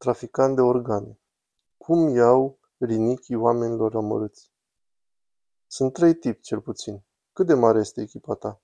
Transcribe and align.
Traficant 0.00 0.54
de 0.54 0.60
organe. 0.60 1.18
Cum 1.76 2.08
iau 2.08 2.58
rinichii 2.78 3.34
oamenilor 3.34 3.94
omorâți? 3.94 4.50
Sunt 5.66 5.92
trei 5.92 6.14
tipi, 6.14 6.40
cel 6.40 6.60
puțin. 6.60 7.02
Cât 7.32 7.46
de 7.46 7.54
mare 7.54 7.78
este 7.78 8.00
echipa 8.00 8.34
ta? 8.34 8.60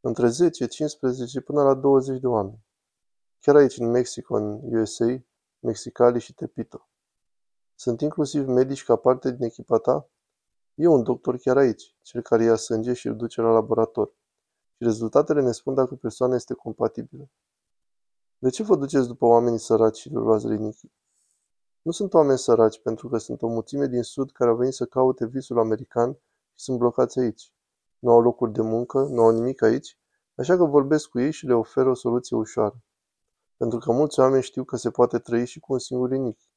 Între 0.00 0.28
10, 0.28 0.66
15 0.66 1.40
până 1.40 1.62
la 1.62 1.74
20 1.74 2.20
de 2.20 2.26
oameni. 2.26 2.64
Chiar 3.40 3.56
aici, 3.56 3.78
în 3.78 3.90
Mexico, 3.90 4.34
în 4.34 4.74
USA, 4.76 5.22
Mexicali 5.58 6.20
și 6.20 6.34
Tepito. 6.34 6.88
Sunt 7.74 8.00
inclusiv 8.00 8.46
medici 8.46 8.84
ca 8.84 8.96
parte 8.96 9.30
din 9.30 9.44
echipa 9.44 9.78
ta? 9.78 10.08
E 10.74 10.86
un 10.86 11.02
doctor 11.02 11.36
chiar 11.36 11.56
aici, 11.56 11.96
cel 12.02 12.22
care 12.22 12.44
ia 12.44 12.56
sânge 12.56 12.92
și 12.92 13.06
îl 13.06 13.16
duce 13.16 13.40
la 13.40 13.50
laborator. 13.50 14.14
Și 14.76 14.84
rezultatele 14.84 15.42
ne 15.42 15.52
spun 15.52 15.74
dacă 15.74 15.94
persoana 15.94 16.34
este 16.34 16.54
compatibilă. 16.54 17.30
De 18.42 18.50
ce 18.50 18.62
vă 18.62 18.76
duceți 18.76 19.06
după 19.06 19.24
oamenii 19.24 19.58
săraci 19.58 19.96
și 19.96 20.08
le 20.08 20.18
luați 20.18 20.46
rinichii? 20.46 20.92
Nu 21.82 21.90
sunt 21.90 22.14
oameni 22.14 22.38
săraci 22.38 22.80
pentru 22.82 23.08
că 23.08 23.18
sunt 23.18 23.42
o 23.42 23.48
mulțime 23.48 23.86
din 23.86 24.02
sud 24.02 24.30
care 24.30 24.50
au 24.50 24.56
venit 24.56 24.74
să 24.74 24.84
caute 24.84 25.26
visul 25.26 25.58
american 25.58 26.12
și 26.54 26.64
sunt 26.64 26.78
blocați 26.78 27.18
aici. 27.18 27.52
Nu 27.98 28.10
au 28.10 28.20
locuri 28.20 28.52
de 28.52 28.62
muncă, 28.62 28.98
nu 29.02 29.22
au 29.22 29.30
nimic 29.30 29.62
aici, 29.62 29.98
așa 30.34 30.56
că 30.56 30.64
vorbesc 30.64 31.08
cu 31.08 31.20
ei 31.20 31.30
și 31.30 31.46
le 31.46 31.54
ofer 31.54 31.86
o 31.86 31.94
soluție 31.94 32.36
ușoară. 32.36 32.82
Pentru 33.56 33.78
că 33.78 33.92
mulți 33.92 34.20
oameni 34.20 34.42
știu 34.42 34.64
că 34.64 34.76
se 34.76 34.90
poate 34.90 35.18
trăi 35.18 35.46
și 35.46 35.60
cu 35.60 35.72
un 35.72 35.78
singur 35.78 36.08
rinichi. 36.08 36.50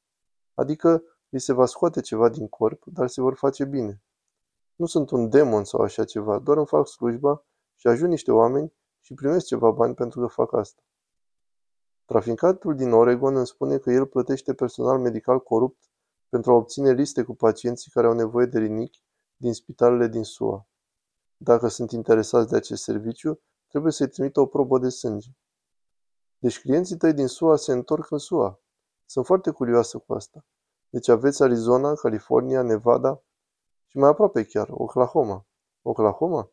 Adică 0.54 1.02
li 1.28 1.40
se 1.40 1.52
va 1.52 1.66
scoate 1.66 2.00
ceva 2.00 2.28
din 2.28 2.48
corp, 2.48 2.82
dar 2.84 3.08
se 3.08 3.20
vor 3.20 3.34
face 3.34 3.64
bine. 3.64 4.02
Nu 4.76 4.86
sunt 4.86 5.10
un 5.10 5.28
demon 5.28 5.64
sau 5.64 5.80
așa 5.80 6.04
ceva, 6.04 6.38
doar 6.38 6.56
îmi 6.56 6.66
fac 6.66 6.88
slujba 6.88 7.44
și 7.74 7.86
ajung 7.86 8.10
niște 8.10 8.32
oameni 8.32 8.72
și 9.00 9.14
primesc 9.14 9.46
ceva 9.46 9.70
bani 9.70 9.94
pentru 9.94 10.20
că 10.20 10.26
fac 10.26 10.52
asta. 10.52 10.82
Traficantul 12.04 12.76
din 12.76 12.92
Oregon 12.92 13.36
îmi 13.36 13.46
spune 13.46 13.78
că 13.78 13.90
el 13.90 14.06
plătește 14.06 14.54
personal 14.54 14.98
medical 14.98 15.40
corupt 15.40 15.84
pentru 16.28 16.50
a 16.50 16.54
obține 16.54 16.92
liste 16.92 17.22
cu 17.22 17.34
pacienții 17.34 17.90
care 17.90 18.06
au 18.06 18.12
nevoie 18.12 18.46
de 18.46 18.58
rinichi 18.58 19.02
din 19.36 19.52
spitalele 19.52 20.06
din 20.06 20.22
SUA. 20.22 20.66
Dacă 21.36 21.68
sunt 21.68 21.90
interesați 21.90 22.48
de 22.48 22.56
acest 22.56 22.82
serviciu, 22.82 23.40
trebuie 23.68 23.92
să-i 23.92 24.08
trimită 24.08 24.40
o 24.40 24.46
probă 24.46 24.78
de 24.78 24.88
sânge. 24.88 25.30
Deci 26.38 26.60
clienții 26.60 26.96
tăi 26.96 27.12
din 27.12 27.26
SUA 27.26 27.56
se 27.56 27.72
întorc 27.72 28.10
în 28.10 28.18
SUA. 28.18 28.60
Sunt 29.06 29.26
foarte 29.26 29.50
curioasă 29.50 29.98
cu 29.98 30.14
asta. 30.14 30.44
Deci 30.90 31.08
aveți 31.08 31.42
Arizona, 31.42 31.94
California, 31.94 32.62
Nevada 32.62 33.22
și 33.86 33.98
mai 33.98 34.08
aproape 34.08 34.44
chiar, 34.44 34.68
Oklahoma. 34.70 35.46
Oklahoma? 35.82 36.50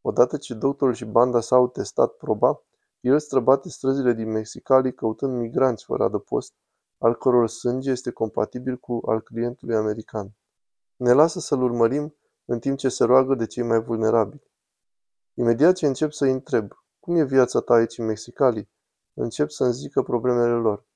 Odată 0.00 0.36
ce 0.36 0.54
doctorul 0.54 0.94
și 0.94 1.04
banda 1.04 1.40
s-au 1.40 1.68
testat 1.68 2.12
proba, 2.12 2.62
el 3.02 3.18
străbate 3.18 3.68
străzile 3.68 4.12
din 4.12 4.30
Mexicali 4.30 4.94
căutând 4.94 5.36
migranți 5.36 5.84
fără 5.84 6.04
adăpost, 6.04 6.54
al 6.98 7.14
căror 7.14 7.48
sânge 7.48 7.90
este 7.90 8.10
compatibil 8.10 8.76
cu 8.76 9.00
al 9.06 9.20
clientului 9.20 9.76
american. 9.76 10.34
Ne 10.96 11.12
lasă 11.12 11.40
să-l 11.40 11.62
urmărim 11.62 12.14
în 12.44 12.58
timp 12.58 12.78
ce 12.78 12.88
se 12.88 13.04
roagă 13.04 13.34
de 13.34 13.46
cei 13.46 13.62
mai 13.62 13.82
vulnerabili. 13.82 14.50
Imediat 15.34 15.74
ce 15.74 15.86
încep 15.86 16.12
să-i 16.12 16.30
întreb, 16.30 16.72
cum 17.00 17.16
e 17.16 17.24
viața 17.24 17.60
ta 17.60 17.74
aici 17.74 17.98
în 17.98 18.04
Mexicali, 18.04 18.68
încep 19.14 19.50
să-mi 19.50 19.72
zică 19.72 20.02
problemele 20.02 20.54
lor. 20.54 20.86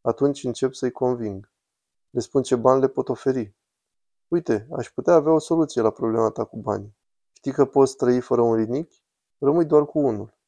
Atunci 0.00 0.44
încep 0.44 0.72
să-i 0.72 0.90
conving. 0.90 1.52
Le 2.10 2.20
spun 2.20 2.42
ce 2.42 2.56
bani 2.56 2.80
le 2.80 2.88
pot 2.88 3.08
oferi. 3.08 3.54
Uite, 4.28 4.68
aș 4.76 4.90
putea 4.90 5.14
avea 5.14 5.32
o 5.32 5.38
soluție 5.38 5.82
la 5.82 5.90
problema 5.90 6.30
ta 6.30 6.44
cu 6.44 6.56
banii. 6.56 6.96
Știi 7.32 7.52
că 7.52 7.64
poți 7.64 7.96
trăi 7.96 8.20
fără 8.20 8.40
un 8.40 8.54
rinic? 8.54 8.92
Rămâi 9.38 9.64
doar 9.64 9.84
cu 9.84 9.98
unul. 9.98 10.38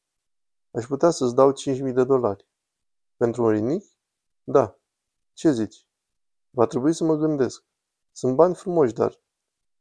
Aș 0.73 0.85
putea 0.85 1.09
să-ți 1.09 1.35
dau 1.35 1.53
5.000 1.53 1.93
de 1.93 2.03
dolari. 2.03 2.47
Pentru 3.17 3.43
un 3.43 3.49
rinic? 3.49 3.85
Da. 4.43 4.79
Ce 5.33 5.51
zici? 5.51 5.87
Va 6.49 6.65
trebui 6.65 6.93
să 6.93 7.03
mă 7.03 7.15
gândesc. 7.15 7.63
Sunt 8.11 8.35
bani 8.35 8.55
frumoși, 8.55 8.93
dar 8.93 9.19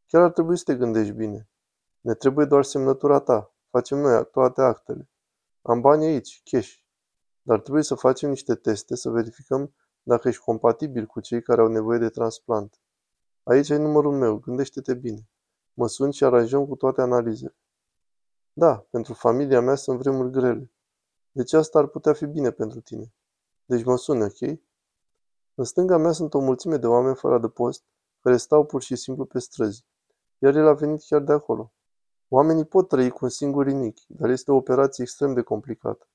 chiar 0.07 0.23
ar 0.23 0.31
trebui 0.31 0.57
să 0.57 0.63
te 0.65 0.75
gândești 0.75 1.13
bine. 1.13 1.49
Ne 2.01 2.15
trebuie 2.15 2.47
doar 2.47 2.65
semnătura 2.65 3.19
ta. 3.19 3.55
Facem 3.71 3.99
noi 3.99 4.27
toate 4.31 4.63
actele. 4.63 5.11
Am 5.63 5.81
bani 5.81 6.05
aici, 6.05 6.43
cash. 6.45 6.75
Dar 7.43 7.61
trebuie 7.61 7.83
să 7.83 7.95
facem 7.95 8.29
niște 8.29 8.55
teste 8.55 8.97
să 8.97 9.11
verificăm 9.11 9.75
dacă 10.03 10.29
ești 10.29 10.43
compatibil 10.43 11.07
cu 11.07 11.21
cei 11.21 11.43
care 11.43 11.61
au 11.61 11.69
nevoie 11.69 11.99
de 11.99 12.09
transplant. 12.09 12.81
Aici 13.43 13.71
ai 13.71 13.79
numărul 13.79 14.13
meu, 14.13 14.37
gândește-te 14.37 14.95
bine. 14.95 15.29
Mă 15.75 15.89
sun 15.89 16.11
și 16.11 16.25
aranjăm 16.25 16.67
cu 16.67 16.77
toate 16.77 17.01
analizele. 17.01 17.57
Da, 18.53 18.87
pentru 18.91 19.13
familia 19.13 19.61
mea 19.61 19.75
sunt 19.75 19.99
vremuri 19.99 20.31
grele. 20.31 20.73
Deci 21.35 21.53
asta 21.53 21.79
ar 21.79 21.87
putea 21.87 22.13
fi 22.13 22.27
bine 22.27 22.51
pentru 22.51 22.81
tine. 22.81 23.13
Deci 23.65 23.85
mă 23.85 23.97
suni, 23.97 24.23
ok? 24.23 24.59
În 25.55 25.65
stânga 25.65 25.97
mea 25.97 26.13
sunt 26.13 26.35
o 26.35 26.39
mulțime 26.39 26.77
de 26.77 26.87
oameni 26.87 27.17
fără 27.17 27.35
adăpost 27.35 27.85
care 28.21 28.37
stau 28.37 28.65
pur 28.65 28.83
și 28.83 28.97
simplu 28.97 29.25
pe 29.25 29.39
străzi, 29.39 29.85
iar 30.39 30.57
el 30.57 30.67
a 30.67 30.73
venit 30.73 31.03
chiar 31.07 31.21
de 31.21 31.33
acolo. 31.33 31.73
Oamenii 32.29 32.65
pot 32.65 32.89
trăi 32.89 33.11
cu 33.11 33.19
un 33.25 33.29
singur 33.29 33.65
rinic, 33.65 33.99
dar 34.07 34.31
este 34.31 34.53
o 34.53 34.57
operație 34.57 35.05
extrem 35.05 35.35
de 35.35 35.43
complicată. 35.43 36.09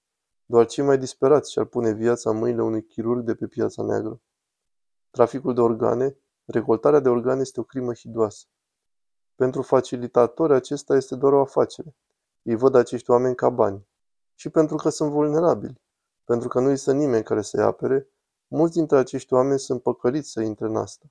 Doar 0.45 0.65
cei 0.65 0.83
mai 0.83 0.97
disperați 0.97 1.51
și-ar 1.51 1.65
pune 1.65 1.91
viața 1.91 2.29
în 2.29 2.37
mâinile 2.37 2.63
unui 2.63 2.85
chirurg 2.85 3.25
de 3.25 3.35
pe 3.35 3.47
piața 3.47 3.83
neagră. 3.83 4.21
Traficul 5.09 5.53
de 5.53 5.61
organe, 5.61 6.17
recoltarea 6.45 6.99
de 6.99 7.09
organe 7.09 7.41
este 7.41 7.59
o 7.59 7.63
crimă 7.63 7.93
hidoasă. 7.93 8.45
Pentru 9.35 9.61
facilitatori 9.61 10.53
acesta 10.53 10.95
este 10.95 11.15
doar 11.15 11.33
o 11.33 11.41
afacere. 11.41 11.95
Ei 12.41 12.55
văd 12.55 12.75
acești 12.75 13.09
oameni 13.09 13.35
ca 13.35 13.49
bani 13.49 13.87
și 14.39 14.49
pentru 14.49 14.75
că 14.75 14.89
sunt 14.89 15.11
vulnerabili. 15.11 15.81
Pentru 16.25 16.47
că 16.47 16.59
nu 16.59 16.69
este 16.69 16.93
nimeni 16.93 17.23
care 17.23 17.41
să-i 17.41 17.63
apere, 17.63 18.09
mulți 18.47 18.73
dintre 18.73 18.97
acești 18.97 19.33
oameni 19.33 19.59
sunt 19.59 19.81
păcăliți 19.81 20.31
să 20.31 20.41
intre 20.41 20.65
în 20.65 20.75
asta. 20.75 21.05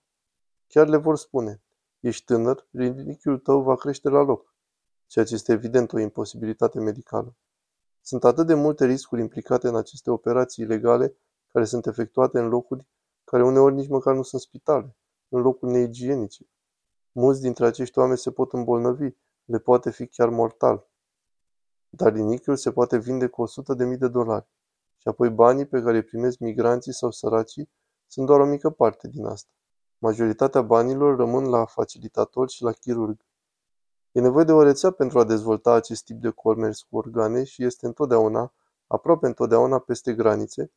Chiar 0.66 0.88
le 0.88 0.96
vor 0.96 1.16
spune, 1.16 1.62
ești 2.00 2.24
tânăr, 2.24 2.66
ridichiul 2.70 3.38
tău 3.38 3.62
va 3.62 3.76
crește 3.76 4.08
la 4.08 4.22
loc, 4.22 4.54
ceea 5.06 5.24
ce 5.24 5.34
este 5.34 5.52
evident 5.52 5.92
o 5.92 5.98
imposibilitate 5.98 6.80
medicală. 6.80 7.36
Sunt 8.00 8.24
atât 8.24 8.46
de 8.46 8.54
multe 8.54 8.84
riscuri 8.86 9.20
implicate 9.20 9.68
în 9.68 9.76
aceste 9.76 10.10
operații 10.10 10.64
ilegale 10.64 11.16
care 11.52 11.64
sunt 11.64 11.86
efectuate 11.86 12.38
în 12.38 12.48
locuri 12.48 12.86
care 13.24 13.44
uneori 13.44 13.74
nici 13.74 13.88
măcar 13.88 14.14
nu 14.14 14.22
sunt 14.22 14.40
spitale, 14.40 14.96
în 15.28 15.40
locuri 15.40 15.72
neigienice. 15.72 16.46
Mulți 17.12 17.40
dintre 17.40 17.66
acești 17.66 17.98
oameni 17.98 18.18
se 18.18 18.30
pot 18.30 18.52
îmbolnăvi, 18.52 19.08
le 19.44 19.58
poate 19.58 19.90
fi 19.90 20.06
chiar 20.06 20.28
mortal. 20.28 20.88
Dar 21.96 22.12
linichiul 22.12 22.56
se 22.56 22.72
poate 22.72 22.98
vinde 22.98 23.26
cu 23.26 23.44
100.000 23.48 23.98
de 23.98 24.08
dolari. 24.08 24.46
Și 24.96 25.08
apoi 25.08 25.30
banii 25.30 25.66
pe 25.66 25.82
care 25.82 25.96
îi 25.96 26.02
primesc 26.02 26.38
migranții 26.38 26.92
sau 26.92 27.10
săracii 27.10 27.70
sunt 28.06 28.26
doar 28.26 28.40
o 28.40 28.44
mică 28.44 28.70
parte 28.70 29.08
din 29.08 29.24
asta. 29.24 29.50
Majoritatea 29.98 30.62
banilor 30.62 31.16
rămân 31.16 31.44
la 31.44 31.64
facilitator 31.64 32.48
și 32.48 32.62
la 32.62 32.72
chirurg. 32.72 33.20
E 34.12 34.20
nevoie 34.20 34.44
de 34.44 34.52
o 34.52 34.62
rețea 34.62 34.90
pentru 34.90 35.18
a 35.18 35.24
dezvolta 35.24 35.72
acest 35.72 36.04
tip 36.04 36.20
de 36.20 36.30
comerț 36.30 36.78
cu 36.78 36.96
organe 36.96 37.44
și 37.44 37.64
este 37.64 37.86
întotdeauna, 37.86 38.52
aproape 38.86 39.26
întotdeauna 39.26 39.78
peste 39.78 40.14
granițe, 40.14 40.72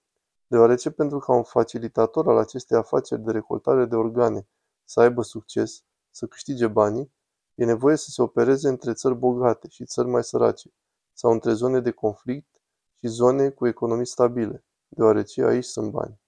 deoarece 0.48 0.90
pentru 0.92 1.20
ca 1.20 1.34
un 1.34 1.44
facilitator 1.44 2.28
al 2.28 2.38
acestei 2.38 2.78
afaceri 2.78 3.22
de 3.22 3.32
recoltare 3.32 3.86
de 3.86 3.96
organe 3.96 4.48
să 4.84 5.00
aibă 5.00 5.22
succes, 5.22 5.84
să 6.12 6.26
câștige 6.26 6.68
banii, 6.68 7.12
e 7.56 7.66
nevoie 7.66 7.96
să 7.96 8.10
se 8.10 8.22
opereze 8.22 8.70
între 8.70 8.94
țări 8.94 9.16
bogate 9.16 9.68
și 9.70 9.86
țări 9.86 10.08
mai 10.08 10.24
sărace, 10.24 10.74
sau 11.20 11.32
între 11.32 11.54
zone 11.54 11.80
de 11.80 11.92
conflict 11.92 12.62
și 12.96 13.08
zone 13.08 13.50
cu 13.50 13.68
economii 13.68 14.06
stabile, 14.06 14.66
deoarece 14.88 15.44
aici 15.44 15.64
sunt 15.64 15.92
bani. 15.92 16.20